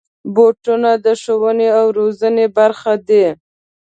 [0.33, 3.25] بوټونه د ښوونې او روزنې برخه دي.